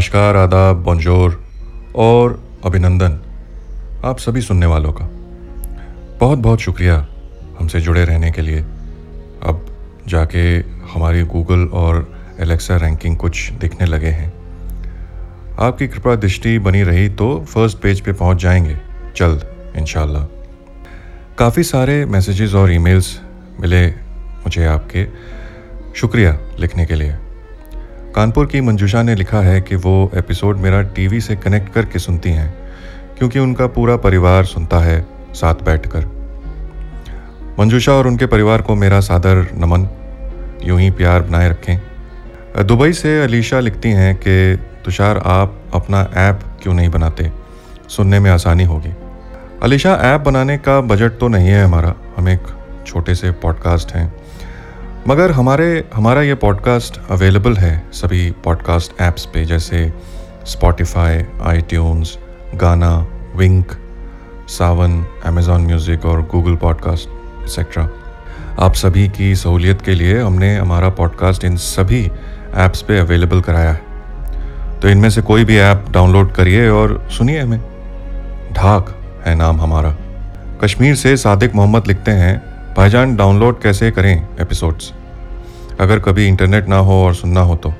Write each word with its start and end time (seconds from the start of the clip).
नमस्कार, 0.00 0.36
आदाब 0.36 0.76
बंजोर 0.76 1.44
और 1.96 2.44
अभिनंदन 2.64 3.20
आप 4.04 4.18
सभी 4.18 4.40
सुनने 4.40 4.66
वालों 4.66 4.92
का। 4.92 5.04
बहुत 6.20 6.38
बहुत 6.38 6.58
शुक्रिया 6.58 7.06
हमसे 7.58 7.80
जुड़े 7.80 8.04
रहने 8.04 8.30
के 8.30 8.42
लिए। 8.42 8.60
अब 9.42 9.66
जाके 10.08 10.56
हमारी 10.94 11.22
गूगल 11.22 11.66
और 11.66 12.18
एलेक्सा 12.40 12.76
रैंकिंग 12.76 13.16
कुछ 13.16 13.50
दिखने 13.50 13.86
लगे 13.86 14.06
हैं। 14.06 14.32
आपकी 15.60 15.88
कृपा 15.88 16.14
दृष्टि 16.14 16.58
बनी 16.58 16.82
रही 16.82 17.08
तो 17.08 17.44
फ़र्स्ट 17.44 17.78
पेज 17.78 18.00
पे 18.00 18.12
पहुँच 18.12 18.42
जाएँगे। 18.42 18.76
जल्द 19.16 19.72
इन 19.76 19.84
काफ़ी 21.38 21.62
सारे 21.62 22.06
मैसेजेस 22.06 22.54
और 22.54 22.72
ईमेल्स 22.72 23.20
मिले 23.60 23.90
मुझे 24.40 24.64
आपके। 24.64 25.08
शुक्रिया 25.96 26.38
लिखने 26.60 26.86
के 26.86 26.94
लिए। 26.94 27.16
कानपुर 28.14 28.46
की 28.46 28.60
मंजूषा 28.60 29.02
ने 29.02 29.14
लिखा 29.14 29.40
है 29.40 29.60
कि 29.60 29.76
वो 29.76 30.10
एपिसोड 30.14 30.56
मेरा 30.56 30.82
टीवी 30.82 31.20
से 31.20 31.36
कनेक्ट 31.36 31.72
करके 31.72 31.98
सुनती 31.98 32.30
हैं, 32.30 32.54
क्योंकि 33.18 33.38
उनका 33.38 33.66
पूरा 33.66 33.96
परिवार 33.96 34.44
सुनता 34.44 34.78
है 34.78 35.06
साथ 35.34 35.54
बैठकर। 35.54 36.06
मंजूषा 37.60 37.92
और 37.92 38.06
उनके 38.06 38.26
परिवार 38.26 38.62
को 38.62 38.74
मेरा 38.74 39.00
सादर 39.00 39.46
नमन, 39.54 39.88
यूँ 40.62 40.80
ही 40.80 40.90
प्यार 40.90 41.22
बनाए 41.22 41.48
रखें। 41.48 41.80
दुबई 42.66 42.92
से 42.92 43.22
अलीशा 43.22 43.60
लिखती 43.60 43.90
हैं 43.90 44.16
कि, 44.16 44.58
तुषार, 44.84 45.18
आप 45.18 45.60
अपना 45.74 46.10
ऐप 46.16 46.40
क्यों 46.62 46.74
नहीं 46.74 46.88
बनाते? 46.88 47.32
सुनने 47.88 48.20
में 48.20 48.30
आसानी 48.30 48.64
होगी। 48.64 48.90
अलीशा 49.62 49.94
ऐप 49.94 50.20
बनाने 50.20 50.58
का 50.58 50.80
बजट 50.80 51.10
तो 51.10 51.28
नहीं 51.28 51.48
है 51.48 51.64
हमारा, 51.64 51.94
हम 52.16 52.28
एक 52.28 52.40
छोटे 52.86 53.14
से 53.14 53.30
पॉडकास्ट 53.30 53.92
हैं। 53.92 54.19
मगर 55.08 55.30
हमारे, 55.30 55.84
हमारा 55.94 56.22
ये 56.22 56.34
पॉडकास्ट 56.34 57.00
अवेलेबल 57.10 57.56
है 57.56 57.90
सभी 57.92 58.30
पॉडकास्ट 58.30 59.00
ऐप्स 59.00 59.26
पे, 59.26 59.44
जैसे 59.44 59.92
स्पॉटिफाई 60.46 61.24
आई 61.42 61.62
गाना 62.54 63.06
विंक 63.36 63.72
सावन 64.48 65.06
अमेजॉन 65.26 65.60
म्यूज़िक 65.60 66.06
और 66.06 66.22
गूगल 66.22 66.56
पॉडकास्ट 66.56 67.08
एक्सेट्रा 67.42 67.90
आप 68.60 68.74
सभी 68.74 69.08
की 69.08 69.36
सहूलियत 69.36 69.82
के 69.82 69.94
लिए 69.94 70.20
हमने 70.20 70.56
हमारा 70.56 70.88
पॉडकास्ट 70.88 71.44
इन 71.44 71.56
सभी 71.56 72.10
ऐप्स 72.54 72.82
पे 72.82 72.98
अवेलेबल 72.98 73.40
कराया 73.40 73.70
है। 73.70 73.82
तो 74.80 74.88
इनमें 74.88 75.10
से 75.10 75.22
कोई 75.22 75.44
भी 75.44 75.58
ऐप 75.58 75.84
डाउनलोड 75.90 76.32
करिए 76.32 76.68
और 76.68 77.08
सुनिए 77.10 77.40
हमें। 77.40 77.60
ढाक 78.52 78.96
है 79.26 79.34
नाम 79.34 79.60
हमारा। 79.60 79.96
कश्मीर 80.64 80.94
से 80.94 81.16
सादिक 81.16 81.54
मोहम्मद 81.54 81.86
लिखते 81.86 82.10
हैं 82.10 82.49
भाईजान 82.76 83.14
डाउनलोड 83.16 83.60
कैसे 83.62 83.90
करें 83.90 84.28
एपिसोड्स 84.40 84.92
अगर 85.80 85.98
कभी 85.98 86.26
इंटरनेट 86.26 86.68
ना 86.68 86.76
हो 86.76 87.02
और 87.04 87.14
सुनना 87.14 87.40
हो 87.40 87.56
तो। 87.56 87.72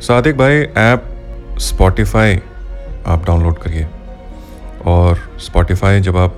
सादिक 0.00 0.36
भाई 0.36 0.54
ऐप 0.54 1.04
स्पॉटिफाई 1.58 2.40
आप 3.06 3.24
डाउनलोड 3.26 3.58
करिए। 3.58 3.86
और 4.86 5.18
स्पॉटिफाई 5.38 6.00
जब 6.00 6.16
आप 6.16 6.36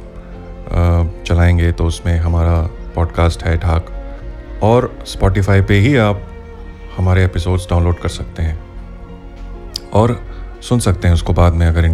चलाएँगे 1.27 1.73
तो 1.73 1.85
उसमें 1.85 2.19
हमारा 2.19 2.61
पॉडकास्ट 2.95 3.45
है 3.45 3.57
ठाक 3.57 3.91
और 4.63 4.93
स्पॉटिफाई 5.07 5.61
पे 5.61 5.79
ही 5.79 5.97
आप 5.97 6.23
हमारे 6.97 7.25
एपिसोड्स 7.25 7.67
डाउनलोड 7.71 7.99
कर 7.99 8.09
सकते 8.09 8.43
हैं। 8.43 8.59
और 9.93 10.21
सुन 10.61 10.81
सकते 10.81 11.09
हैं 11.09 11.15
उसको 11.15 11.33
बाद 11.33 11.55
में 11.55 11.67
अगर 11.67 11.85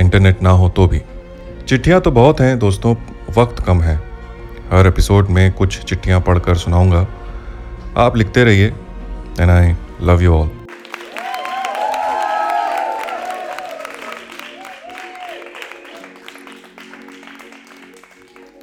इंटरनेट 0.00 0.42
ना 0.42 0.50
हो 0.50 0.68
तो 0.68 0.86
भी। 0.86 1.02
चिट्ठियाँ 1.68 2.00
तो 2.00 2.10
बहुत 2.10 2.40
हैं 2.40 2.58
दोस्तों, 2.58 2.94
वक्त 3.36 3.64
कम 3.64 3.80
है। 3.80 4.00
हर 4.72 4.86
एपिसोड 4.86 5.28
में 5.28 5.52
कुछ 5.52 5.78
चिट्ठियाँ 5.80 6.20
पढ़कर 6.20 6.54
सुनाऊँगा। 6.54 7.06
आप 7.96 8.16
लिखते 8.16 8.44
रहिए 8.44 8.66
and 9.40 9.50
I 9.50 9.74
love 10.02 10.22
you 10.22 10.34
all 10.34 10.50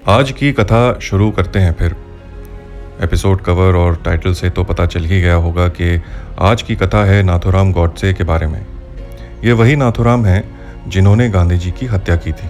आज 0.08 0.32
की 0.32 0.52
कथा 0.52 1.00
शुरू 1.00 1.32
करते 1.32 1.60
हैं 1.60 1.74
फिर। 1.74 1.96
एपिसोड 3.02 3.42
कवर 3.42 3.76
और 3.76 3.96
टाइटल 3.96 4.34
से 4.34 4.50
तो 4.50 4.64
पता 4.64 4.86
चल 4.86 5.04
ही 5.04 5.22
गया 5.22 5.36
होगा 5.36 5.68
कि 5.68 6.02
आज 6.40 6.62
की 6.62 6.76
कथा 6.76 7.06
है 7.06 7.24
नाथुराम 7.24 7.72
गॉडसे 7.72 8.14
के 8.14 8.24
बारे 8.24 8.48
में। 8.48 8.66
ये 9.44 9.52
वही 9.52 9.76
नाथुराम 9.76 10.26
हैं 10.26 10.44
जिन्होंने 10.88 11.30
गांधी 11.30 11.58
जी 11.58 11.72
की 11.72 11.86
हत्या 11.86 12.16
की 12.16 12.32
थी। 12.32 12.50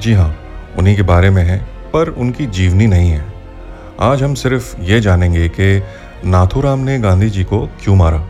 जी 0.00 0.12
हाँ 0.12 0.36
उन्हीं 0.78 0.96
के 0.96 1.02
बारे 1.02 1.30
में 1.30 1.44
है 1.44 1.71
पर 1.92 2.08
उनकी 2.08 2.46
जीवनी 2.46 2.86
नहीं 2.86 3.10
है। 3.10 3.24
आज 4.00 4.22
हम 4.22 4.34
सिर्फ़ 4.34 4.80
ये 4.80 5.00
जानेंगे 5.00 5.48
कि 5.48 5.82
नाथुराम 6.24 6.78
ने 6.78 6.98
गांधी 6.98 7.30
जी 7.30 7.44
को 7.44 7.66
क्यों 7.66 7.96
मारा। 7.96 8.28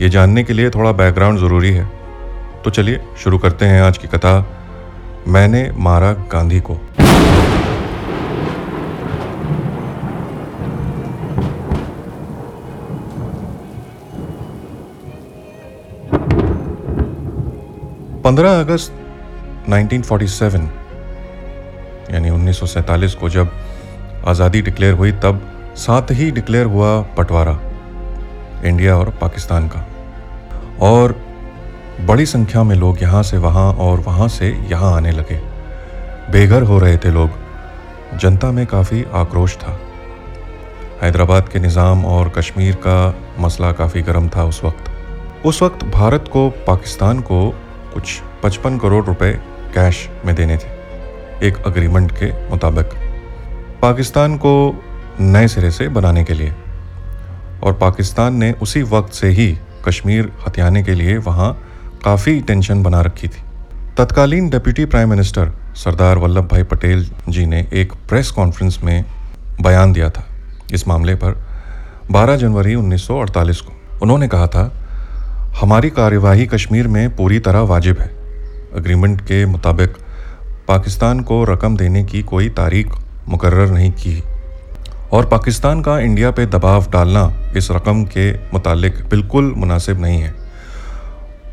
ये 0.00 0.08
जानने 0.08 0.44
के 0.44 0.52
लिए 0.52 0.70
थोड़ा 0.70 0.92
बैकग्राउंड 0.92 1.38
ज़रूरी 1.38 1.70
है। 1.70 1.90
तो 2.64 2.70
चलिए 2.70 3.00
शुरू 3.18 3.38
करते 3.38 3.66
हैं 3.66 3.82
आज 3.82 3.98
की 3.98 4.08
कथा, 4.08 4.34
मैंने 5.28 5.70
मारा 5.76 6.12
गांधी 6.12 6.60
को। 6.60 6.74
पंद्रह 18.24 18.60
अगस्त 18.60 18.92
1947 19.68 20.83
यानी 22.14 22.30
1947 22.30 23.14
को 23.14 23.28
जब 23.28 23.50
आज़ादी 24.26 24.62
डिक्लेयर 24.62 24.94
हुई, 24.94 25.12
तब 25.12 25.40
साथ 25.76 26.10
ही 26.10 26.30
डिक्लेयर 26.30 26.66
हुआ 26.66 26.98
बंटवारा 27.16 27.58
इंडिया 28.64 28.96
और 28.96 29.10
पाकिस्तान 29.20 29.68
का। 29.68 29.84
और 30.82 31.14
बड़ी 32.00 32.26
संख्या 32.26 32.62
में 32.62 32.74
लोग 32.76 33.02
यहाँ 33.02 33.22
से 33.22 33.38
वहाँ 33.38 33.72
और 33.72 34.00
वहाँ 34.00 34.28
से 34.28 34.50
यहाँ 34.70 34.94
आने 34.96 35.10
लगे। 35.10 35.40
बेघर 36.32 36.62
हो 36.62 36.78
रहे 36.78 36.96
थे 36.96 37.10
लोग। 37.10 38.18
जनता 38.18 38.50
में 38.50 38.66
काफ़ी 38.66 39.04
आक्रोश 39.14 39.56
था। 39.56 39.78
हैदराबाद 41.02 41.48
के 41.48 41.58
निज़ाम 41.58 42.04
और 42.04 42.28
कश्मीर 42.28 42.74
का 42.86 43.14
मसला 43.38 43.72
काफ़ी 43.72 44.02
गर्म 44.02 44.28
था 44.28 44.44
उस 44.44 44.62
वक्त। 44.64 44.90
उस 45.46 45.62
वक्त 45.62 45.84
भारत 45.84 46.28
को, 46.32 46.48
पाकिस्तान 46.66 47.20
को 47.20 47.48
कुछ 47.94 48.20
पचपन 48.42 48.78
करोड़ 48.78 49.04
रुपए 49.04 49.32
कैश 49.74 50.08
में 50.24 50.34
देने 50.34 50.56
थे। 50.56 50.73
एक 51.42 51.56
अग्रीमेंट 51.66 52.12
के 52.12 52.50
मुताबिक, 52.50 52.86
पाकिस्तान 53.82 54.36
को 54.36 54.84
नए 55.20 55.48
सिरे 55.48 55.70
से 55.70 55.88
बनाने 55.88 56.24
के 56.24 56.34
लिए। 56.34 56.52
और 57.62 57.72
पाकिस्तान 57.72 58.34
ने 58.34 58.52
उसी 58.52 58.82
वक्त 58.82 59.12
से 59.12 59.28
ही 59.28 59.58
कश्मीर 59.88 60.32
हथियाने 60.48 60.82
के 60.82 60.94
लिए 60.94 61.16
वहाँ 61.16 61.68
काफ़ी 62.04 62.40
टेंशन 62.40 62.82
बना 62.82 63.00
रखी 63.00 63.28
थी। 63.28 63.42
तत्कालीन 63.98 64.50
deputy 64.50 64.84
prime 64.84 65.10
minister 65.10 65.52
Sardar 65.74 66.18
Vallabhbhai 66.44 66.62
Patel 66.62 67.10
ji 67.28 67.46
ने 67.46 67.68
एक 67.72 67.92
प्रेस 67.92 68.30
कॉन्फ्रेंस 68.30 68.78
में 68.84 69.04
बयान 69.60 69.92
दिया 69.92 70.10
था। 70.10 70.24
इस 70.72 70.88
मामले 70.88 71.14
पर 71.14 71.46
12 72.10 72.36
जनवरी 72.36 72.74
1948 72.74 73.60
को 73.60 73.72
उन्होंने 74.02 74.28
कहा 74.28 74.46
था, 74.46 74.72
हमारी 75.60 75.90
कार्यवाही 75.90 76.46
कश्मीर 76.46 76.88
में 76.88 77.16
पूरी 77.16 77.38
तरह 77.38 77.60
वाजिब 77.60 77.98
है। 78.00 78.06
अग्रीमेंट 78.76 79.20
के 79.20 79.46
मुताबिक 79.46 79.92
पाकिस्तान 80.68 81.20
को 81.20 81.44
रकम 81.44 81.76
देने 81.76 82.04
की 82.04 82.22
कोई 82.22 82.48
तारीख 82.48 82.92
मुकर्र 83.28 83.70
नहीं 83.70 83.90
की। 83.90 84.22
और 85.12 85.26
पाकिस्तान 85.26 85.82
का 85.82 85.98
इंडिया 85.98 86.30
पे 86.30 86.46
दबाव 86.46 86.86
डालना 86.90 87.32
इस 87.56 87.70
रकम 87.70 88.04
के 88.04 88.32
मुतालिक 88.32 89.08
बिल्कुल 89.08 89.54
मुनासिब 89.56 90.00
नहीं 90.00 90.20
है। 90.20 90.34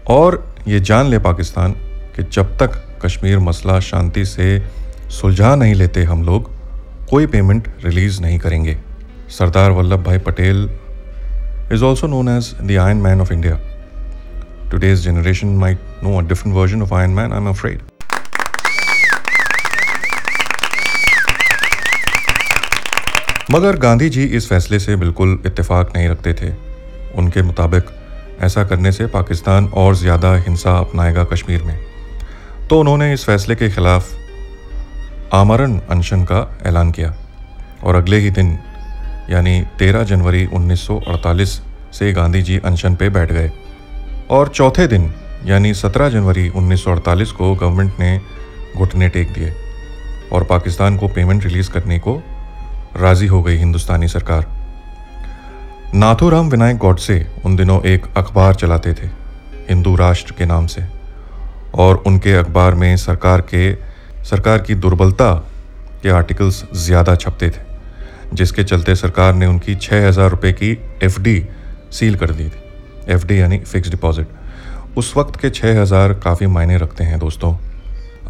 और 0.07 0.55
ये 0.67 0.79
जान 0.79 1.05
ले 1.05 1.19
पाकिस्तान 1.19 1.71
कि 2.15 2.23
जब 2.23 2.57
तक 2.57 2.99
कश्मीर 3.05 3.39
मसला 3.39 3.79
शांति 3.79 4.25
से 4.25 4.63
सुलझा 5.09 5.55
नहीं 5.55 5.75
लेते 5.75 6.03
हम 6.03 6.23
लोग, 6.23 6.49
कोई 7.09 7.27
पेमेंट 7.27 7.67
रिलीज़ 7.85 8.21
नहीं 8.21 8.39
करेंगे। 8.39 8.77
Sardar 9.29 9.71
Vallabhbhai 10.03 10.17
Patel 10.17 10.69
is 11.73 11.83
also 11.83 12.07
known 12.07 12.29
as 12.29 12.55
the 12.61 12.71
iron 12.71 12.97
man 12.97 13.21
of 13.21 13.33
India 13.33 13.59
Today's 14.71 15.01
generation 15.03 15.49
might 15.61 16.03
know 16.03 16.13
a 16.23 16.47
version 16.47 16.81
of 16.81 16.93
iron 16.93 17.09
man 17.09 17.31
I 17.31 17.37
am 17.37 17.51
afraid. 17.51 17.90
मगर 23.51 23.75
गांधी 23.75 24.07
जी 24.09 24.23
इस 24.25 24.47
फैसले 24.49 24.77
से 24.79 24.95
बिल्कुल 24.95 25.31
इत्तेफाक 25.45 25.91
नहीं 25.95 26.09
रखते 26.09 26.33
थे। 26.33 26.51
उनके 27.17 27.41
मुताबिक 27.41 27.85
ऐसा 28.43 28.63
करने 28.63 28.91
से 28.91 29.05
पाकिस्तान 29.07 29.67
और 29.67 29.95
ज़्यादा 29.95 30.33
हिंसा 30.37 30.77
अपनाएगा 30.79 31.23
कश्मीर 31.23 31.63
में। 31.63 31.77
तो 32.69 32.79
उन्होंने 32.79 33.11
इस 33.13 33.25
फैसले 33.25 33.55
के 33.55 33.69
खिलाफ 33.69 34.13
आमरण 35.33 35.77
अनशन 35.89 36.23
का 36.23 36.47
ऐलान 36.65 36.91
किया 36.91 37.13
और 37.83 37.95
अगले 37.95 38.17
ही 38.17 38.29
दिन, 38.29 38.57
यानी 39.29 39.61
13 39.79 40.03
जनवरी 40.03 40.45
1948 40.47 41.59
से 41.93 42.13
गांधी 42.13 42.41
जी 42.41 42.57
अनशन 42.57 42.95
पे 42.95 43.09
बैठ 43.09 43.31
गए 43.31 43.51
और 44.29 44.49
चौथे 44.49 44.87
दिन, 44.87 45.13
यानी 45.45 45.73
17 45.75 46.09
जनवरी 46.09 46.49
1948 46.49 47.31
को 47.31 47.53
गवर्नमेंट 47.55 47.99
ने 47.99 48.19
घुटने 48.77 49.09
टेक 49.09 49.33
दिए 49.33 49.53
और 50.31 50.43
पाकिस्तान 50.43 50.97
को 50.97 51.07
पेमेंट 51.07 51.43
रिलीज़ 51.43 51.69
करने 51.69 51.99
को 51.99 52.21
राज़ी 52.97 53.27
हो 53.27 53.41
गई 53.43 53.57
हिंदुस्तानी 53.57 54.07
सरकार। 54.07 54.45
नाथुराम 55.95 56.49
विनायक 56.49 56.77
गॉडसे 56.77 57.25
उन 57.45 57.55
दिनों 57.55 57.81
एक 57.83 58.05
अखबार 58.17 58.55
चलाते 58.55 58.93
थे, 58.93 59.07
हिंदू 59.69 59.95
राष्ट्र 59.95 60.33
के 60.37 60.45
नाम 60.45 60.67
से। 60.67 60.83
और 61.75 62.03
उनके 62.07 62.33
अखबार 62.33 62.75
में 62.75 62.95
सरकार 62.97 63.41
के, 63.43 63.73
सरकार 64.25 64.57
की 64.57 64.75
दुर्बलता 64.75 65.33
के 66.03 66.09
आर्टिकल्स 66.09 66.63
ज़्यादा 66.75 67.15
छपते 67.15 67.49
थे, 67.49 67.61
जिसके 68.33 68.63
चलते 68.63 68.95
सरकार 68.95 69.33
ने 69.33 69.45
उनकी 69.45 69.75
छः 69.77 70.07
हज़ार 70.07 70.29
रुपये 70.29 70.51
की 70.53 70.71
एफडी 71.03 71.43
सील 71.91 72.15
कर 72.15 72.31
दी 72.31 72.43
थी। 72.45 73.13
एफडी 73.13 73.39
यानी 73.41 73.59
फिक्स 73.59 73.89
डिपॉजिट। 73.89 74.27
उस 74.97 75.13
वक्त 75.17 75.39
के 75.41 75.49
छः 75.49 75.81
हज़ार 75.81 76.13
काफ़ी 76.13 76.47
मायने 76.47 76.77
रखते 76.77 77.03
हैं 77.03 77.19
दोस्तों। 77.19 77.55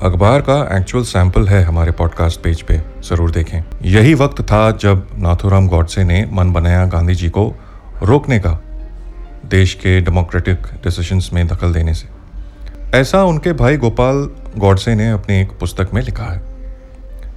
अखबार 0.02 0.42
का 0.42 0.62
एक्चुअल 0.78 1.04
सैंपल 1.06 1.48
है 1.48 1.64
हमारे 1.64 1.92
पॉडकास्ट 1.92 2.42
पेज 2.42 2.62
पे। 2.62 2.82
ज़रूर 3.04 3.32
देखें। 3.32 3.62
यही 3.86 4.14
वक्त 4.14 4.42
था 4.42 4.72
जब 4.72 5.08
नाथुराम 5.18 5.68
गौडसे 5.68 6.04
ने 6.04 6.26
मन 6.32 6.52
बनाया 6.54 6.86
गांधी 6.86 7.16
जी 7.16 7.30
को 7.30 7.46
रोकने 8.04 8.40
का 8.40 8.52
देश 9.46 9.74
के 9.74 10.00
डेमोक्रेटिक 10.02 10.68
डिसीशंस 10.84 11.30
में 11.34 11.48
दखल 11.48 11.74
देने 11.74 11.94
से। 11.94 12.08
ऐसा 12.98 13.24
उनके 13.24 13.54
भाई 13.54 13.78
गोपाल 13.78 14.28
गौडसे 14.58 14.96
ने 14.96 15.10
अपनी 15.12 15.40
एक 15.42 15.52
पुस्तक 15.60 15.94
में 15.94 16.02
लिखा 16.02 16.24
है। 16.24 16.42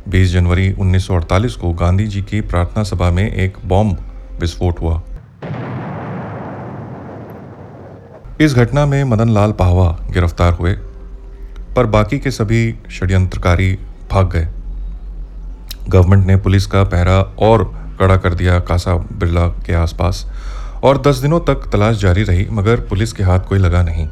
20 0.08 0.32
जनवरी 0.32 0.72
1948 0.72 1.56
को 1.56 1.72
गांधी 1.72 2.06
जी 2.06 2.22
की 2.22 2.40
प्रार्थना 2.40 2.82
सभा 2.82 3.10
में 3.10 3.30
एक 3.32 3.56
बॉम्ब 3.64 3.98
विस्फोट 4.40 4.80
हुआ। 4.80 5.02
इस 8.40 8.54
घटना 8.54 8.86
में 8.86 9.02
मदन 9.04 9.28
लाल 9.28 9.52
पाहवा 9.52 9.88
गिरफ़्तार 10.10 10.52
हुए, 10.52 10.72
पर 11.76 11.86
बाकी 11.86 12.18
के 12.18 12.30
सभी 12.30 12.74
षड्यंत्रकारी 12.90 13.72
भाग 14.10 14.30
गए। 14.30 14.48
गवर्नमेंट 15.88 16.26
ने 16.26 16.36
पुलिस 16.36 16.66
का 16.66 16.84
पहरा 16.84 17.20
और 17.20 17.64
कड़ा 17.98 18.16
कर 18.16 18.34
दिया 18.34 18.60
कासा 18.60 18.94
बिरला 18.94 19.48
के 19.48 19.74
आसपास 19.74 20.26
और 20.84 21.02
दस 21.02 21.16
दिनों 21.16 21.40
तक 21.40 21.54
तलाश 21.54 21.96
जारी 21.96 22.22
रही, 22.22 22.48
मगर 22.50 22.76
पुलिस 22.76 23.12
के 23.12 23.22
हाथ 23.22 23.40
कोई 23.40 23.58
लगा 23.58 23.82
नहीं। 23.82 24.08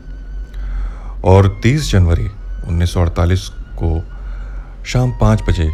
और 1.25 1.61
30 1.63 1.93
जनवरी 1.93 2.31
1948 2.69 3.49
को 3.83 4.03
शाम 4.85 5.13
पाँच 5.21 5.43
बजे 5.49 5.71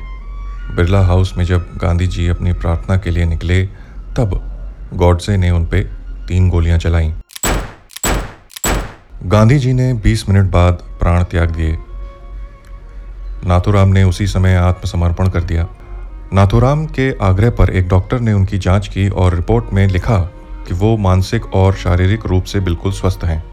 बिरला 0.76 1.00
हाउस 1.00 1.34
में 1.38 1.44
जब 1.44 1.66
गांधी 1.76 2.06
जी 2.06 2.28
अपनी 2.28 2.52
प्रार्थना 2.52 2.96
के 2.96 3.10
लिए 3.10 3.24
निकले, 3.24 3.62
तब 4.16 4.58
गॉडसे 4.94 5.36
ने 5.36 5.50
उन 5.50 5.64
पर 5.64 5.82
तीन 6.28 6.50
गोलियाँ 6.50 6.78
चलाईं। 6.78 7.12
गांधी 9.24 9.58
जी 9.58 9.72
ने 9.72 9.94
20 9.94 10.28
मिनट 10.28 10.50
बाद 10.50 10.74
प्राण 10.74 11.22
त्याग 11.22 11.50
दिए। 11.50 11.78
नाथुराम 13.46 13.88
ने 13.88 14.04
उसी 14.04 14.26
समय 14.26 14.54
आत्मसमर्पण 14.54 15.28
कर 15.28 15.42
दिया। 15.42 15.66
नाथुराम 16.32 16.86
के 16.86 17.18
आग्रह 17.22 17.50
पर 17.50 17.70
एक 17.70 17.88
डॉक्टर 17.88 18.20
ने 18.20 18.32
उनकी 18.32 18.58
जाँच 18.58 18.88
की 18.88 19.08
और 19.08 19.34
रिपोर्ट 19.34 19.64
में 19.72 19.88
लिखा 19.88 20.18
कि 20.68 20.74
वो 20.74 20.96
मानसिक 20.96 21.54
और 21.54 21.74
शारीरिक 21.74 22.26
रूप 22.26 22.44
से 22.44 22.60
बिल्कुल 22.60 22.92
स्वस्थ 22.92 23.20
हैं। 23.24 23.44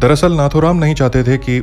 दरअसल, 0.00 0.32
नाथुराम 0.32 0.76
नहीं 0.76 0.94
चाहते 0.94 1.24
थे 1.24 1.36
कि 1.36 1.60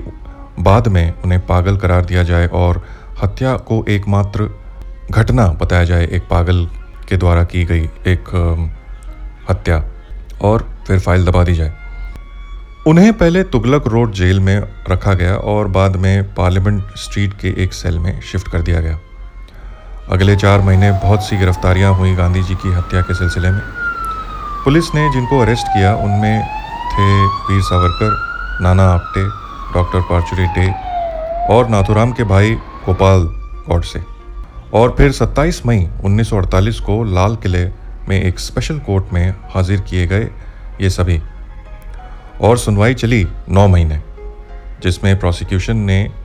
बाद 0.60 0.88
में 0.88 1.13
उन्हें 1.25 1.45
पागल 1.45 1.77
करार 1.77 2.06
दिया 2.06 2.24
जाए 2.24 2.48
और 2.48 2.86
हत्या 3.24 3.57
को 3.57 3.86
एकमात्र 3.89 4.50
घटना 5.12 5.48
बताया 5.48 5.83
जाए, 5.83 6.07
एक 6.07 6.24
पागल 6.30 6.66
के 7.10 7.18
द्वारा 7.18 7.44
की 7.44 7.66
गई 7.66 7.89
एक 8.07 8.24
हत्या 9.50 9.86
और 10.42 10.69
फिर 10.88 11.00
फ़ाइल 11.00 11.25
दबा 11.25 11.44
दी 11.44 11.54
जाए। 11.54 11.74
उन्हें 12.88 13.13
पहले 13.13 13.44
तुगलक 13.44 13.88
रोड 13.88 14.12
जेल 14.12 14.39
में 14.39 14.63
रखा 14.92 15.13
गया 15.13 15.36
और 15.36 15.68
बाद 15.68 15.95
में 15.95 16.33
पार्लियामेंट 16.36 16.83
स्ट्रीट 16.98 17.33
के 17.33 17.63
एक 17.63 17.74
सेल 17.74 18.00
में 18.00 18.22
शिफ्ट 18.22 18.48
कर 18.48 18.62
दिया 18.62 18.80
गया। 18.80 19.00
अगले 20.12 20.36
चार 20.36 20.62
महीने 20.62 20.92
बहुत 20.92 21.24
सी 21.24 21.38
गिरफ्तारियाँ 21.38 21.94
हुई 21.94 22.13
गांधी 22.16 22.42
जी 22.44 22.56
की 22.56 22.74
हत्या 22.74 23.02
के 23.02 23.13
सिलसिले 23.13 23.50
में। 23.50 23.62
पुलिस 24.63 24.94
ने 24.96 25.10
जिनको 25.12 25.40
अरेस्ट 25.40 25.68
किया, 25.68 25.96
उनमें 25.96 26.42
थे 26.92 27.25
वीर 27.25 27.62
सावरकर, 27.62 28.12
नाना 28.62 28.84
आप्टे, 28.84 29.24
डॉक्टर 29.74 30.02
पार्चुरी 30.02 30.46
डे 30.48 30.68
और 31.54 31.69
नाथुराम 31.69 32.12
के 32.12 32.24
भाई 32.24 32.54
गोपाल 32.86 33.24
गॉडसे 33.69 34.04
और 34.74 34.96
फिर 34.98 35.12
27 35.12 35.66
मई 35.66 35.88
1948 36.04 36.80
को 36.80 37.04
लाल 37.04 37.36
किले 37.36 37.66
में 38.10 38.22
एक 38.22 38.40
स्पेशल 38.40 38.80
कोर्ट 38.80 39.13
में 39.13 39.36
हाजिर 39.56 39.81
किए 39.81 40.08
गए 40.08 40.30
ये 40.81 40.90
सभी। 40.90 41.22
और 42.42 42.58
सुनवाई 42.58 42.94
चली 42.94 43.28
नौ 43.50 43.68
महीने, 43.68 44.01
जिसमें 44.84 45.19
प्रोसिक्यूशन 45.19 45.78
ने 45.78 46.25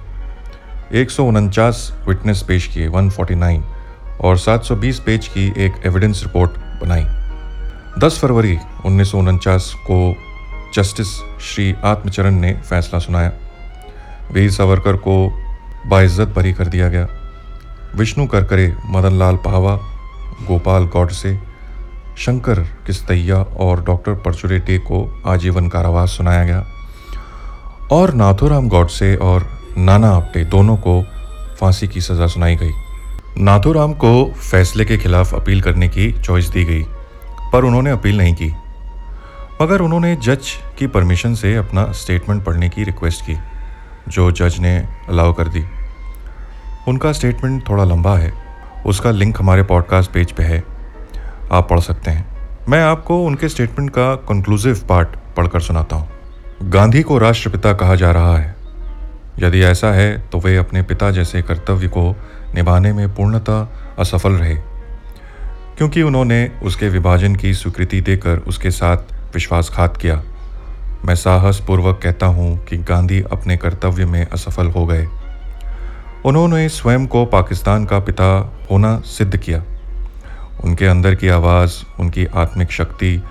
एक 0.93 1.11
सौ 1.11 1.25
उनचास 1.25 1.99
विटनेस 2.09 2.43
पेश 2.43 2.67
किए 2.67 2.89
149 2.89 3.63
और 4.21 4.39
720 4.39 4.99
पेज 4.99 5.29
की 5.29 5.53
एक 5.57 5.75
एविडेंस 5.87 6.23
रिपोर्ट 6.23 6.51
बनाई। 6.83 7.05
10 7.99 8.19
फरवरी 8.19 8.59
उन्नीस 8.85 9.11
सौ 9.11 9.19
उनचास 9.19 9.75
को 9.91 10.17
जस्टिस 10.75 11.07
श्री 11.41 11.75
आत्मचरण 11.85 12.35
ने 12.35 12.53
फैसला 12.53 13.01
सुनाया। 13.01 13.33
वीर 14.33 14.51
सावरकर 14.51 14.97
को 14.97 15.33
बाइज्जत 15.87 16.29
बरी 16.29 16.53
कर 16.53 16.67
दिया 16.67 16.89
गया। 16.89 17.09
विष्णु 17.97 18.27
करकरे 18.27 18.77
मदन 18.87 19.13
लाल 19.13 19.37
पाहवा, 19.37 19.77
गोपाल 20.49 20.85
गौडसे, 20.85 21.39
शंकर 22.19 22.61
किस्तैया 22.61 23.37
और 23.37 23.85
डॉक्टर 23.85 24.15
परचुरेटे 24.15 24.79
को 24.79 25.23
आजीवन 25.27 25.69
कारावास 25.69 26.11
सुनाया 26.11 26.45
गया। 26.45 26.67
और 27.93 28.15
नाथुराम 28.15 28.69
गौडसे 28.69 29.17
और 29.17 29.60
नाना 29.81 30.11
आप्टे 30.11 30.45
दोनों 30.45 30.77
को 30.77 31.03
फांसी 31.61 31.89
की 31.89 32.01
सज़ा 32.01 32.27
सुनाई 32.27 32.57
गई। 32.57 32.71
नाथूराम 33.39 33.93
को 33.93 34.33
फैसले 34.51 34.85
के 34.85 34.99
खिलाफ 34.99 35.35
अपील 35.35 35.63
करने 35.63 35.89
की 35.89 36.13
चॉइस 36.13 36.49
दी 36.49 36.65
गई, 36.65 36.83
पर 37.53 37.65
उन्होंने 37.65 37.91
अपील 37.91 38.17
नहीं 38.17 38.35
की। 38.35 38.55
मगर 39.63 39.81
उन्होंने 39.81 40.17
जज 40.17 40.51
की 40.79 40.87
परमिशन 40.87 41.35
से 41.35 41.57
अपना 41.57 41.93
स्टेटमेंट 41.93 42.45
पढ़ने 42.45 42.69
की 42.69 42.85
रिक्वेस्ट 42.85 43.23
की, 43.23 43.37
जो 44.09 44.31
जज 44.31 44.59
ने 44.59 44.77
अलाउ 45.09 45.33
कर 45.33 45.49
दी। 45.49 45.65
उनका 46.89 47.13
स्टेटमेंट 47.13 47.69
थोड़ा 47.69 47.85
लंबा 47.85 48.17
है, 48.17 48.33
उसका 48.87 49.11
लिंक 49.11 49.41
हमारे 49.41 49.63
पॉडकास्ट 49.63 50.11
पेज 50.11 50.33
पे 50.33 50.43
है, 50.43 50.65
आप 51.53 51.69
पढ़ 51.71 51.81
सकते 51.81 52.11
हैं। 52.11 52.27
मैं 52.69 52.83
आपको 52.83 53.25
उनके 53.25 53.49
स्टेटमेंट 53.49 53.91
का 53.91 54.15
कंक्लूसिव 54.15 54.87
पार्ट 54.89 55.09
पढ़कर 55.37 55.61
सुनाता 55.61 55.97
हूँ। 55.97 56.09
गांधी 56.63 57.03
को 57.03 57.19
राष्ट्रपिता 57.19 57.73
कहा 57.73 57.95
जा 57.95 58.11
रहा 58.11 58.39
है। 58.39 58.60
यदि 59.43 59.63
ऐसा 59.63 59.93
है 59.93 60.19
तो 60.19 60.41
वे 60.41 60.57
अपने 60.57 60.83
पिता 60.83 61.11
जैसे 61.11 61.43
कर्तव्य 61.43 61.89
को 61.89 62.17
निभाने 62.55 62.93
में 62.93 63.15
पूर्णतः 63.15 63.69
असफल 63.99 64.33
रहे। 64.33 64.55
क्योंकि 65.79 66.03
उन्होंने 66.03 66.53
उसके 66.63 66.89
विभाजन 66.89 67.35
की 67.35 67.55
स्वीकृति 67.55 68.01
देकर 68.01 68.39
उसके 68.39 68.71
साथ 68.71 68.97
विश्वासघात 69.35 69.97
किया। 69.97 70.23
मैं 71.05 71.15
साहसपूर्वक 71.15 72.01
कहता 72.03 72.27
हूँ 72.27 72.65
कि 72.65 72.77
गांधी 72.77 73.23
अपने 73.23 73.57
कर्तव्य 73.57 74.05
में 74.05 74.27
असफल 74.27 74.67
हो 74.67 74.87
गए। 74.87 75.09
उन्होंने 76.25 76.69
स्वयं 76.69 77.07
को 77.07 77.25
पाकिस्तान 77.25 77.85
का 77.85 77.99
पिता 77.99 78.59
होना 78.71 79.01
सिद्ध 79.01 79.37
किया। 79.37 79.65
उनके 80.65 80.87
अंदर 80.87 81.15
की 81.15 81.29
आवाज़, 81.29 82.01
उनकी 82.01 82.27
आत्मिक 82.27 82.73
शक्ति, 82.73 83.23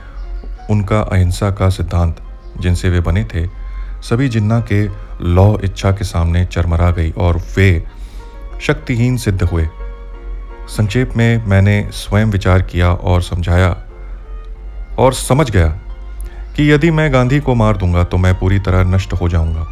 उनका 0.69 1.01
अहिंसा 1.01 1.51
का 1.51 1.69
सिद्धांत 1.69 2.15
जिनसे 2.59 2.89
वे 2.89 2.99
बने 2.99 3.23
थे 3.23 3.58
सभी 4.01 4.29
जिन्ना 4.29 4.59
के 4.71 4.87
लौ 5.25 5.57
इच्छा 5.63 5.91
के 5.91 6.03
सामने 6.03 6.45
चरमरा 6.45 6.91
गई 6.91 7.11
और 7.11 7.37
वे 7.57 7.83
शक्तिहीन 8.61 9.17
सिद्ध 9.17 9.41
हुए। 9.43 9.67
संक्षेप 10.67 11.13
में 11.17 11.45
मैंने 11.45 11.89
स्वयं 11.91 12.25
विचार 12.25 12.61
किया 12.61 12.91
और 12.91 13.21
समझाया 13.21 13.69
और 14.99 15.13
समझ 15.13 15.49
गया 15.51 15.67
कि 16.55 16.71
यदि 16.71 16.91
मैं 16.91 17.11
गांधी 17.13 17.39
को 17.39 17.55
मार 17.55 17.77
दूँगा 17.77 18.03
तो 18.03 18.17
मैं 18.17 18.33
पूरी 18.39 18.59
तरह 18.59 18.83
नष्ट 18.83 19.13
हो 19.13 19.29
जाऊँगा। 19.29 19.67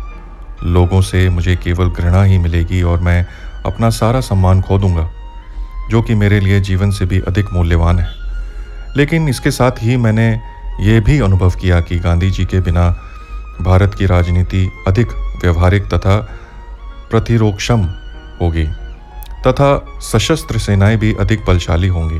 लोगों 0.64 1.02
से 1.02 1.30
मुझे 1.30 1.56
केवल 1.56 1.90
घृणा 1.90 2.24
ही 2.24 2.38
मिलेगी 2.38 2.82
और 2.82 3.00
मैं 3.00 3.26
अपना 3.66 3.90
सारा 3.90 4.22
सम्मान 4.22 4.62
खो 4.62 4.78
दूँगा, 4.80 5.10
जो 5.90 6.02
कि 6.02 6.16
मेरे 6.16 6.40
लिए 6.40 6.60
जीवन 6.60 6.92
से 6.92 7.06
भी 7.06 7.20
अधिक 7.20 7.54
मूल्यवान 7.54 8.00
है। 8.00 8.08
लेकिन 8.98 9.28
इसके 9.30 9.52
साथ 9.52 9.72
ही 9.82 9.98
मैंने 9.98 10.30
ये 10.82 11.00
भी 11.00 11.20
अनुभव 11.20 11.52
किया 11.52 11.80
कि 11.82 12.00
गांधी 12.00 12.32
जी 12.32 12.46
के 12.46 12.60
बिना 12.60 12.90
भारत 13.62 13.96
की 13.96 14.06
राजनीति 14.06 14.70
अधिक 14.88 15.08
व्यवहारिक 15.44 15.84
तथा 15.84 16.18
प्रतिरोक्षम 17.12 17.82
होगी, 18.42 18.66
तथा 19.48 20.00
सशस्त्र 20.02 20.58
सेनाएँ 20.58 20.98
भी 20.98 21.14
अधिक 21.14 21.46
बलशाली 21.48 21.88
होंगी। 21.88 22.20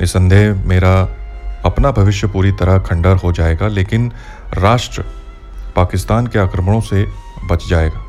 निसंदेह 0.00 0.54
मेरा 0.54 1.16
अपना 1.64 1.90
भविष्य 1.90 2.26
पूरी 2.26 2.52
तरह 2.52 2.78
खंडर 2.78 3.16
हो 3.16 3.32
जाएगा, 3.32 3.68
लेकिन 3.68 4.12
राष्ट्र 4.54 5.04
पाकिस्तान 5.76 6.26
के 6.26 6.38
आक्रमणों 6.38 6.80
से 6.80 7.06
बच 7.44 7.68
जाएगा। 7.68 8.02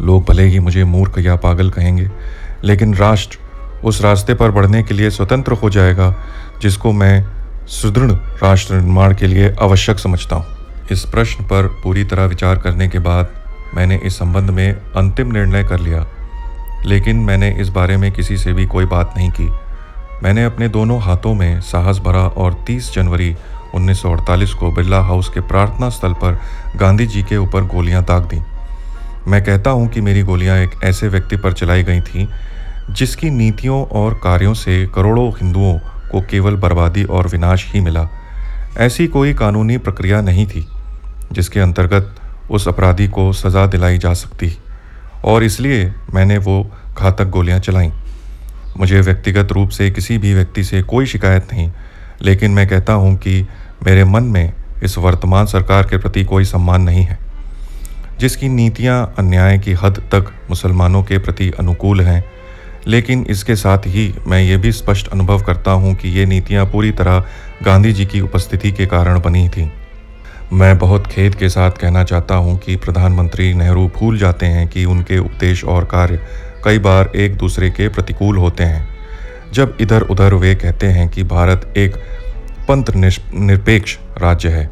लोग 0.00 0.24
भले 0.24 0.42
ही 0.42 0.58
मुझे 0.58 0.84
मूर्ख 0.84 1.18
या 1.18 1.36
पागल 1.36 1.70
कहेंगे, 1.70 2.10
लेकिन 2.64 2.94
राष्ट्र 2.94 3.38
उस 3.84 4.00
रास्ते 4.02 4.34
पर 4.34 4.50
बढ़ने 4.50 4.82
के 4.82 4.94
लिए 4.94 5.10
स्वतंत्र 5.10 5.52
हो 5.52 5.70
जाएगा, 5.70 6.14
जिसको 6.62 6.92
मैं 6.92 7.24
सुदृढ़ 7.66 8.12
राष्ट्र 8.42 8.74
निर्माण 8.74 9.14
के 9.14 9.26
लिए 9.26 9.54
आवश्यक 9.60 9.98
समझता 9.98 10.36
हूँ। 10.36 10.59
इस 10.90 11.04
प्रश्न 11.04 11.44
पर 11.44 11.66
पूरी 11.66 12.04
तरह 12.04 12.24
विचार 12.24 12.58
करने 12.58 12.88
के 12.88 12.98
बाद 12.98 13.28
मैंने 13.74 14.00
इस 14.04 14.18
संबंध 14.18 14.50
में 14.50 14.72
अंतिम 14.72 15.32
निर्णय 15.32 15.64
कर 15.64 15.80
लिया। 15.80 16.06
लेकिन 16.86 17.16
मैंने 17.16 17.50
इस 17.50 17.68
बारे 17.68 17.96
में 17.96 18.12
किसी 18.12 18.36
से 18.36 18.52
भी 18.52 18.66
कोई 18.66 18.84
बात 18.84 19.14
नहीं 19.16 19.30
की। 19.30 19.50
मैंने 20.22 20.44
अपने 20.44 20.68
दोनों 20.68 21.00
हाथों 21.02 21.34
में 21.34 21.60
साहस 21.60 21.98
भरा 21.98 22.20
और 22.20 22.64
30 22.66 22.94
जनवरी 22.94 23.36
1948 23.74 24.54
को 24.54 24.72
बिरला 24.72 25.00
हाउस 25.00 25.28
के 25.28 25.40
प्रार्थना 25.40 25.88
स्थल 25.88 26.12
पर 26.12 26.40
गांधी 26.76 27.06
जी 27.06 27.22
के 27.22 27.36
ऊपर 27.36 27.64
गोलियाँ 27.64 28.04
दाग 28.04 28.22
दी। 28.22 28.40
मैं 29.28 29.44
कहता 29.44 29.70
हूँ 29.70 29.88
कि 29.88 30.00
मेरी 30.00 30.22
गोलियाँ 30.22 30.58
एक 30.58 30.70
ऐसे 30.84 31.08
व्यक्ति 31.08 31.36
पर 31.36 31.52
चलाई 31.52 31.82
गई 31.82 32.00
थीं, 32.00 32.26
जिसकी 32.90 33.30
नीतियों 33.30 33.84
और 33.84 34.14
कार्यों 34.14 34.54
से 34.54 34.86
करोड़ों 34.94 35.30
हिंदुओं 35.30 35.78
को 36.12 36.20
केवल 36.20 36.56
बर्बादी 36.56 37.04
और 37.04 37.28
विनाश 37.28 37.72
ही 37.74 37.80
मिला। 37.80 38.08
ऐसी 38.78 39.06
कोई 39.06 39.34
कानूनी 39.34 39.78
प्रक्रिया 39.78 40.20
नहीं 40.20 40.46
थी। 40.46 40.68
जिसके 41.32 41.60
अंतर्गत 41.60 42.14
उस 42.50 42.68
अपराधी 42.68 43.08
को 43.08 43.32
सज़ा 43.32 43.66
दिलाई 43.66 43.98
जा 43.98 44.12
सकती। 44.14 44.56
और 45.24 45.44
इसलिए 45.44 45.92
मैंने 46.14 46.38
वो 46.38 46.62
घातक 46.98 47.28
गोलियाँ 47.28 47.58
चलाईं। 47.58 47.90
मुझे 48.76 49.00
व्यक्तिगत 49.00 49.52
रूप 49.52 49.68
से 49.68 49.90
किसी 49.90 50.16
भी 50.18 50.34
व्यक्ति 50.34 50.64
से 50.64 50.82
कोई 50.82 51.06
शिकायत 51.06 51.52
नहीं, 51.52 51.70
लेकिन 52.22 52.50
मैं 52.50 52.66
कहता 52.68 52.92
हूँ 52.92 53.16
कि 53.16 53.42
मेरे 53.86 54.04
मन 54.04 54.22
में 54.24 54.52
इस 54.82 54.96
वर्तमान 54.98 55.46
सरकार 55.46 55.86
के 55.86 55.98
प्रति 55.98 56.24
कोई 56.24 56.44
सम्मान 56.44 56.82
नहीं 56.82 57.02
है, 57.02 57.18
जिसकी 58.20 58.48
नीतियाँ 58.48 59.14
अन्याय 59.18 59.58
की 59.58 59.72
हद 59.72 60.02
तक 60.14 60.32
मुसलमानों 60.50 61.02
के 61.02 61.18
प्रति 61.18 61.50
अनुकूल 61.58 62.00
हैं। 62.00 62.24
लेकिन 62.86 63.24
इसके 63.30 63.56
साथ 63.56 63.86
ही 63.86 64.12
मैं 64.26 64.40
ये 64.40 64.56
भी 64.56 64.72
स्पष्ट 64.72 65.08
अनुभव 65.08 65.42
करता 65.42 65.70
हूँ 65.70 65.94
कि 65.94 66.08
ये 66.08 66.24
नीतियाँ 66.26 66.64
पूरी 66.66 66.90
तरह 66.92 67.24
गांधी 67.62 67.92
जी 67.92 68.06
की 68.06 68.20
उपस्थिति 68.20 68.72
के 68.72 68.86
कारण 68.86 69.20
बनी 69.20 69.48
थीं। 69.48 69.68
मैं 70.52 70.78
बहुत 70.78 71.06
खेद 71.06 71.34
के 71.34 71.48
साथ 71.48 71.70
कहना 71.70 72.02
चाहता 72.04 72.34
हूँ 72.34 72.56
कि 72.58 72.74
प्रधानमंत्री 72.76 73.52
नेहरू 73.54 73.86
भूल 73.88 74.18
जाते 74.18 74.46
हैं 74.46 74.66
कि 74.68 74.84
उनके 74.84 75.18
उपदेश 75.18 75.62
और 75.64 75.84
कार्य 75.84 76.20
कई 76.64 76.78
बार 76.78 77.10
एक 77.16 77.36
दूसरे 77.36 77.68
के 77.70 77.88
प्रतिकूल 77.88 78.36
होते 78.36 78.64
हैं। 78.64 79.52
जब 79.52 79.76
इधर 79.80 80.02
उधर 80.02 80.34
वे 80.34 80.54
कहते 80.54 80.86
हैं 80.86 81.08
कि 81.08 81.22
भारत 81.24 81.72
एक 81.76 81.96
पंथ 82.68 82.90
निरपेक्ष 82.94 83.96
राज्य 84.18 84.48
है, 84.48 84.70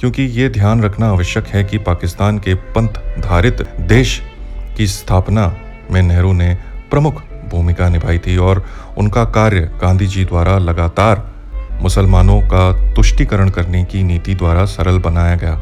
क्योंकि 0.00 0.22
ये 0.22 0.48
ध्यान 0.48 0.82
रखना 0.82 1.08
आवश्यक 1.08 1.46
है 1.46 1.64
कि 1.64 1.78
पाकिस्तान 1.78 2.38
के 2.38 2.54
पंथ 2.54 2.98
धारित 3.20 3.62
देश 3.80 4.20
की 4.76 4.86
स्थापना 4.86 5.46
में 5.90 6.02
नेहरू 6.02 6.32
ने 6.32 6.54
प्रमुख 6.90 7.22
भूमिका 7.50 7.88
निभाई 7.88 8.18
थी 8.18 8.36
और 8.36 8.64
उनका 8.98 9.24
कार्य 9.24 9.70
गांधी 9.82 10.06
जी 10.06 10.24
द्वारा 10.24 10.58
लगातार 10.58 11.29
मुसलमानों 11.80 12.40
का 12.44 12.94
तुष्टिकरण 12.94 13.48
करने 13.48 13.84
की 13.84 14.02
नीति 14.02 14.34
द्वारा 14.34 14.64
सरल 14.64 14.98
बनाया 14.98 15.36
गया। 15.36 15.60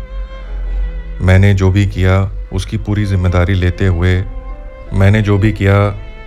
मैंने 1.20 1.52
जो 1.54 1.70
भी 1.70 1.86
किया, 1.86 2.20
उसकी 2.52 2.76
पूरी 2.76 3.04
ज़िम्मेदारी 3.04 3.54
लेते 3.54 3.86
हुए, 3.86 4.14
मैंने 4.92 5.22
जो 5.22 5.38
भी 5.38 5.52
किया 5.52 5.76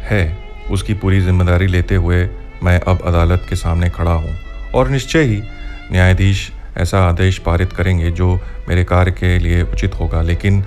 है, 0.01 0.37
उसकी 0.71 0.93
पूरी 0.93 1.19
ज़िम्मेदारी 1.21 1.67
लेते 1.67 1.95
हुए 1.95 2.27
मैं 2.63 2.79
अब 2.81 3.01
अदालत 3.05 3.45
के 3.49 3.55
सामने 3.55 3.89
खड़ा 3.89 4.11
हूँ। 4.11 4.35
और 4.75 4.89
निश्चय 4.89 5.23
ही 5.23 5.41
न्यायाधीश 5.91 6.51
ऐसा 6.77 6.99
आदेश 6.99 7.37
पारित 7.37 7.73
करेंगे 7.73 8.11
जो 8.11 8.33
मेरे 8.69 8.83
कार्य 8.83 9.11
के 9.11 9.37
लिए 9.39 9.61
उचित 9.63 9.99
होगा। 9.99 10.21
लेकिन 10.21 10.63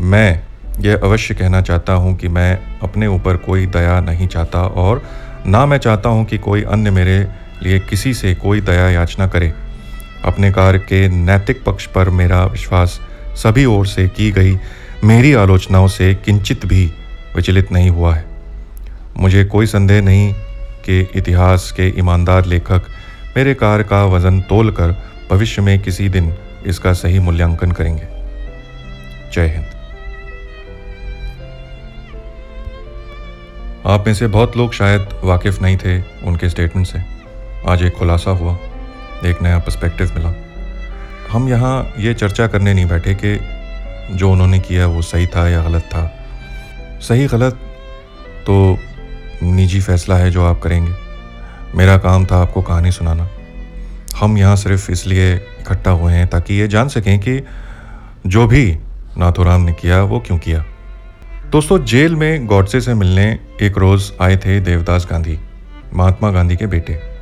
मैं 0.00 0.42
यह 0.80 1.00
अवश्य 1.02 1.34
कहना 1.34 1.60
चाहता 1.60 1.92
हूँ 1.92 2.14
कि 2.16 2.28
मैं 2.28 2.58
अपने 2.82 3.06
ऊपर 3.06 3.36
कोई 3.36 3.66
दया 3.66 4.00
नहीं 4.00 4.26
चाहता 4.26 4.62
और 4.62 5.02
ना 5.46 5.64
मैं 5.66 5.78
चाहता 5.78 6.08
हूँ 6.08 6.24
कि 6.24 6.38
कोई 6.38 6.62
अन्य 6.62 6.90
मेरे 6.90 7.18
लिए 7.62 7.78
किसी 7.78 8.14
से 8.14 8.34
कोई 8.34 8.60
दया 8.60 8.90
याचना 8.90 9.26
करे। 9.26 9.52
अपने 10.24 10.52
कार्य 10.52 10.78
के 10.78 11.08
नैतिक 11.08 11.64
पक्ष 11.64 11.86
पर 11.86 12.10
मेरा 12.10 12.44
विश्वास 12.44 13.00
सभी 13.34 13.64
ओर 13.64 13.86
से 13.86 14.08
की 14.08 14.30
गई। 14.32 14.58
मेरी 15.04 15.32
आलोचनाओं 15.32 15.88
से 15.88 16.14
किंचित 16.14 16.66
भी 16.66 16.92
विचलित 17.36 17.72
नहीं 17.72 17.90
हुआ 17.90 18.14
है। 18.14 18.24
मुझे 19.16 19.44
कोई 19.44 19.66
संदेह 19.66 20.02
नहीं 20.02 20.34
कि 20.84 21.08
इतिहास 21.14 21.72
के 21.72 21.88
ईमानदार 21.98 22.44
लेखक 22.44 22.82
मेरे 23.36 23.54
कार्य 23.54 23.84
का 23.84 24.04
वज़न 24.04 24.40
तोल 24.40 24.70
कर 24.70 25.10
भविष्य 25.30 25.62
में 25.62 25.78
किसी 25.80 26.08
दिन 26.08 26.34
इसका 26.66 26.92
सही 26.92 27.18
मूल्यांकन 27.18 27.72
करेंगे। 27.72 28.06
जय 29.32 29.46
हिंद। 29.46 29.66
आप 33.86 34.06
में 34.06 34.14
से 34.14 34.26
बहुत 34.26 34.56
लोग 34.56 34.72
शायद 34.72 35.08
वाकिफ़ 35.24 35.60
नहीं 35.62 35.76
थे 35.76 36.02
उनके 36.02 36.48
स्टेटमेंट 36.48 36.86
से। 36.86 37.15
आज 37.68 37.82
एक 37.82 37.94
खुलासा 37.94 38.30
हुआ, 38.30 38.58
एक 39.24 39.42
नया 39.42 39.58
पर्सपेक्टिव 39.58 40.12
मिला। 40.14 40.32
हम 41.30 41.48
यहाँ 41.48 41.94
ये 41.98 42.14
चर्चा 42.14 42.46
करने 42.46 42.74
नहीं 42.74 42.86
बैठे 42.86 43.14
कि 43.14 43.38
जो 44.16 44.30
उन्होंने 44.30 44.58
किया 44.58 44.86
वो 44.86 45.02
सही 45.02 45.26
था 45.26 45.48
या 45.48 45.62
गलत 45.62 45.82
था। 45.82 46.06
सही 47.00 47.26
गलत 47.26 47.54
तो 48.46 48.78
निजी 49.42 49.80
फैसला 49.80 50.16
है 50.16 50.30
जो 50.30 50.44
आप 50.44 50.60
करेंगे। 50.60 50.92
मेरा 51.74 51.96
काम 51.98 52.26
था 52.26 52.36
आपको 52.36 52.62
कहानी 52.62 52.92
सुनाना। 52.92 53.28
हम 54.16 54.38
यहाँ 54.38 54.56
सिर्फ़ 54.56 54.92
इसलिए 54.92 55.34
इकट्ठा 55.34 55.90
हुए 55.90 56.12
हैं 56.12 56.26
ताकि 56.26 56.54
ये 56.54 56.68
जान 56.68 56.88
सकें 56.88 57.18
कि 57.18 57.40
जो 58.26 58.46
भी 58.46 58.78
नाथुराम 59.18 59.60
ने 59.60 59.72
किया, 59.72 60.02
वो 60.02 60.20
क्यों 60.20 60.38
किया। 60.38 60.64
दोस्तों, 61.50 61.84
जेल 61.84 62.14
में 62.14 62.46
गॉडसे 62.46 62.80
से 62.80 62.94
मिलने 62.94 63.38
एक 63.62 63.78
रोज़ 63.78 64.12
आए 64.20 64.36
थे 64.36 64.60
देवदास 64.60 65.06
गांधी, 65.10 65.38
महात्मा 65.94 66.30
गांधी 66.30 66.56
के 66.56 66.66
बेटे। 66.66 67.15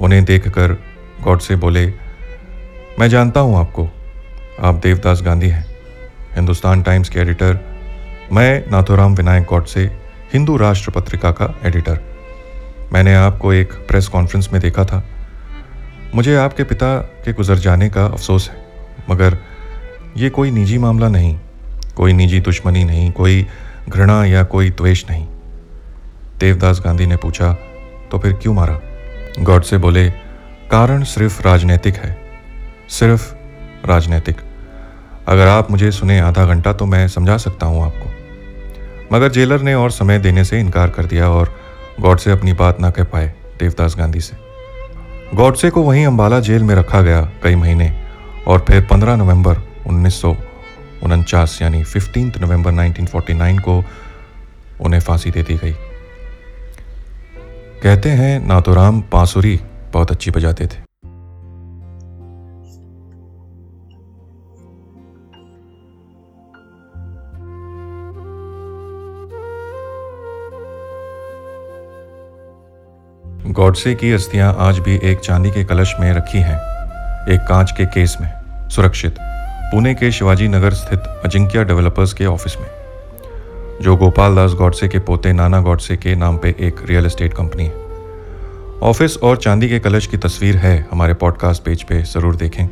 उन्हें 0.00 0.24
देखकर 0.24 0.72
गॉड 1.20 1.40
से 1.40 1.56
बोले, 1.56 1.86
मैं 2.98 3.08
जानता 3.08 3.40
हूँ 3.40 3.58
आपको। 3.58 3.88
आप 4.60 4.74
देवदास 4.74 5.22
गांधी 5.22 5.48
हैं। 5.48 5.64
हिंदुस्तान 6.34 6.82
टाइम्स 6.82 7.08
के 7.08 7.20
एडिटर। 7.20 7.58
मैं 8.32 8.64
नाथोराम 8.70 9.14
विनायक 9.14 9.44
गॉडसे 9.44 9.84
हिंदू 10.32 10.56
राष्ट्र 10.56 10.90
पत्रिका 10.90 11.30
का 11.30 11.54
एडिटर। 11.64 12.00
मैंने 12.92 13.14
आपको 13.14 13.52
एक 13.52 13.72
प्रेस 13.88 14.08
कॉन्फ्रेंस 14.08 14.48
में 14.52 14.60
देखा 14.62 14.84
था। 14.84 15.02
मुझे 16.14 16.36
आपके 16.36 16.64
पिता 16.64 16.96
के 17.24 17.32
गुजर 17.32 17.58
जाने 17.58 17.88
का 17.88 18.04
अफसोस 18.06 18.48
है, 18.50 18.56
मगर 19.10 19.38
ये 20.16 20.30
कोई 20.30 20.50
निजी 20.50 20.78
मामला 20.78 21.08
नहीं, 21.08 21.38
कोई 21.96 22.12
निजी 22.12 22.40
दुश्मनी 22.40 22.84
नहीं, 22.84 23.10
कोई 23.12 23.46
घृणा 23.88 24.24
या 24.24 24.42
कोई 24.44 24.70
द्वेष 24.70 25.04
नहीं। 25.10 25.26
देवदास 26.40 26.80
गांधी 26.84 27.06
ने 27.06 27.16
पूछा 27.16 27.52
तो 28.10 28.18
फिर 28.18 28.32
क्यों 28.32 28.54
मारा? 28.54 28.80
गॉड 29.38 29.62
से 29.62 29.78
बोले, 29.78 30.08
कारण 30.70 31.02
सिर्फ़ 31.04 31.42
राजनीतिक 31.42 31.94
है, 31.94 32.16
सिर्फ़ 32.88 33.34
राजनीतिक। 33.86 34.36
अगर 35.28 35.46
आप 35.46 35.70
मुझे 35.70 35.90
सुने 35.90 36.18
आधा 36.20 36.44
घंटा 36.44 36.72
तो 36.72 36.86
मैं 36.86 37.06
समझा 37.08 37.36
सकता 37.36 37.66
हूँ 37.66 37.84
आपको। 37.84 39.16
मगर 39.16 39.28
जेलर 39.28 39.60
ने 39.60 39.74
और 39.74 39.90
समय 39.90 40.18
देने 40.18 40.44
से 40.44 40.60
इनकार 40.60 40.90
कर 40.90 41.04
दिया 41.04 41.28
और 41.28 41.54
गॉड 42.00 42.18
से 42.18 42.30
अपनी 42.30 42.52
बात 42.52 42.80
ना 42.80 42.90
कह 42.90 43.04
पाए 43.04 43.32
देवदास 43.60 43.94
गांधी 43.98 44.20
से। 44.20 44.36
गॉडसे 45.34 45.70
को 45.70 45.82
वहीं 45.82 46.06
अंबाला 46.06 46.40
जेल 46.40 46.62
में 46.62 46.74
रखा 46.74 47.00
गया 47.02 47.20
कई 47.42 47.54
महीने 47.54 47.92
और 48.46 48.64
फिर 48.68 48.86
15 48.86 49.16
नवंबर 49.16 49.58
उन्नीस 49.86 51.58
यानी 51.62 51.82
फिफ्टीन 51.84 52.32
नवंबर 52.40 52.72
1949 52.72 53.58
को 53.58 53.82
उन्हें 54.80 55.00
फांसी 55.00 55.30
दे 55.30 55.42
दी 55.42 55.54
गई। 55.54 55.74
कहते 57.82 58.10
हैं 58.10 58.46
नातोराम 58.46 59.00
बांसुरी 59.12 59.58
बहुत 59.92 60.10
अच्छी 60.10 60.30
बजाते 60.30 60.66
थे। 60.66 60.84
गॉडसे 73.52 73.94
की 73.94 74.12
अस्थियाँ 74.12 74.54
आज 74.58 74.78
भी 74.78 74.98
एक 75.02 75.20
चांदी 75.20 75.50
के 75.50 75.64
कलश 75.64 75.94
में 76.00 76.12
रखी 76.12 76.38
हैं, 76.38 76.58
एक 77.28 77.46
कांच 77.48 77.72
के 77.72 77.86
केस 77.86 78.16
में, 78.20 78.30
सुरक्षित, 78.68 79.14
पुणे 79.70 79.94
के 79.94 80.12
शिवाजी 80.12 80.48
नगर 80.48 80.74
स्थित 80.74 81.00
अजिंक्य 81.24 81.64
डेवलपर्स 81.64 82.12
के 82.12 82.26
ऑफ़िस 82.26 82.56
में। 82.56 82.75
जो 83.82 83.96
गोपाल 83.96 84.34
दास 84.36 84.52
गौडसे 84.52 84.88
के 84.88 84.98
पोते, 84.98 85.32
नाना 85.32 85.60
गौडसे 85.60 85.96
के 85.96 86.14
नाम 86.14 86.36
पे 86.38 86.54
एक 86.60 86.76
रियल 86.84 87.06
एस्टेट 87.06 87.34
कंपनी 87.34 87.64
है। 87.64 87.74
ऑफ़िस 88.82 89.18
और 89.18 89.36
चांदी 89.36 89.68
के 89.68 89.78
कलश 89.78 90.06
की 90.06 90.16
तस्वीर 90.16 90.56
है 90.56 90.86
हमारे 90.90 91.14
पॉडकास्ट 91.14 91.62
पेज 91.62 91.82
पे, 91.82 92.02
ज़रूर 92.02 92.36
देखें। 92.36 92.68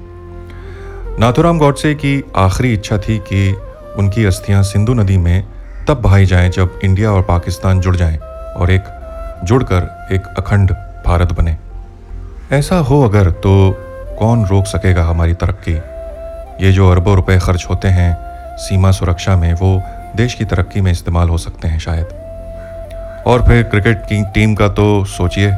नाथुराम 1.20 1.58
गौडसे 1.58 1.94
की 1.94 2.24
आखिरी 2.36 2.72
इच्छा 2.72 2.98
थी 2.98 3.18
कि 3.18 3.56
उनकी 3.96 4.24
अस्थियाँ 4.24 4.62
सिंधु 4.62 4.94
नदी 4.94 5.18
में 5.18 5.44
तब 5.88 6.00
बहाई 6.00 6.26
जाएँ 6.26 6.50
जब 6.50 6.80
इंडिया 6.84 7.12
और 7.12 7.22
पाकिस्तान 7.22 7.80
जुड़ 7.80 7.96
जाएँ 7.96 8.16
और 8.56 8.70
एक 8.70 8.84
जुड़कर 9.44 10.08
एक 10.12 10.22
अखंड 10.38 10.70
भारत 11.06 11.32
बने। 11.32 11.56
ऐसा 12.52 12.76
हो 12.76 13.04
अगर 13.04 13.30
तो 13.30 13.76
कौन 14.18 14.44
रोक 14.44 14.64
सकेगा 14.64 15.04
हमारी 15.04 15.34
तरक्की? 15.34 15.74
ये 16.66 16.72
जो 16.72 16.90
अरबों 16.90 17.16
रुपए 17.16 17.38
खर्च 17.38 17.66
होते 17.70 17.88
हैं 17.88 18.16
सीमा 18.56 18.90
सुरक्षा 18.90 19.36
में, 19.36 19.54
वो 19.54 19.82
देश 20.16 20.34
की 20.34 20.44
तरक्की 20.44 20.80
में 20.80 20.90
इस्तेमाल 20.92 21.28
हो 21.28 21.38
सकते 21.38 21.68
हैं 21.68 21.78
शायद। 21.78 23.24
और 23.26 23.46
फिर 23.46 23.62
क्रिकेट 23.64 24.02
की 24.02 24.22
टीम 24.34 24.54
का 24.54 24.68
तो 24.70 25.04
सोचिए, 25.06 25.50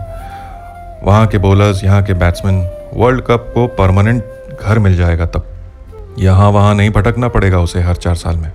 वहाँ 1.02 1.26
के 1.26 1.38
बॉलर्स 1.38 1.82
यहाँ 1.84 2.02
के 2.02 2.14
बैट्समैन 2.16 2.60
वर्ल्ड 2.94 3.20
कप 3.20 3.50
को 3.54 3.66
परमानेंट 3.76 4.22
घर 4.60 4.78
मिल 4.78 4.96
जाएगा 4.96 5.26
तब। 5.26 5.46
यहाँ 6.18 6.50
वहाँ 6.50 6.74
नहीं 6.74 6.90
भटकना 6.90 7.28
पड़ेगा 7.28 7.58
उसे 7.60 7.80
हर 7.80 7.96
चार 7.96 8.14
साल 8.16 8.36
में। 8.36 8.52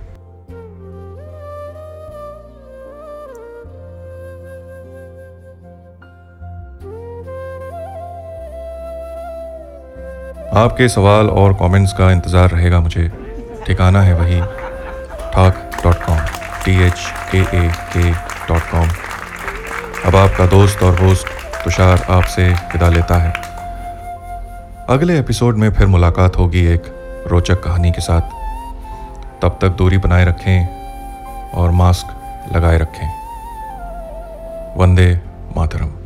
आपके 10.54 10.88
सवाल 10.88 11.28
और 11.30 11.52
कमेंट्स 11.54 11.92
का 11.92 12.10
इंतज़ार 12.12 12.50
रहेगा 12.50 12.80
मुझे। 12.80 13.10
ठिकाना 13.66 14.02
है 14.02 14.14
वही। 14.14 14.40
ठाक। 15.32 15.61
टी 16.64 16.82
एच 16.82 17.00
के 17.32 17.38
ए 17.38 17.72
के 17.92 18.10
डॉट 18.48 18.62
कॉम 18.70 18.88
अब 20.06 20.16
आपका 20.16 20.46
दोस्त 20.46 20.82
और 20.82 21.04
होस्ट 21.04 21.28
तुषार 21.64 22.06
आपसे 22.10 22.48
विदा 22.48 22.88
लेता 22.88 23.14
है। 23.14 23.32
अगले 24.88 25.18
एपिसोड 25.18 25.56
में 25.56 25.72
फिर 25.72 25.86
मुलाकात 25.86 26.36
होगी 26.36 26.66
एक 26.66 26.82
रोचक 27.26 27.62
कहानी 27.62 27.90
के 27.90 28.00
साथ। 28.00 28.20
तब 29.42 29.58
तक 29.62 29.68
दूरी 29.68 29.98
बनाए 29.98 30.24
रखें 30.24 30.66
और 31.50 31.70
मास्क 31.70 32.06
लगाए 32.56 32.78
रखें। 32.78 33.08
वंदे 34.76 35.20
मातरम। 35.56 36.01